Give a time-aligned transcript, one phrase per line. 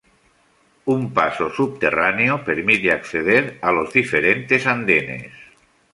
[0.95, 5.31] Un paso subterráneo permite acceder a los diferentes andenes.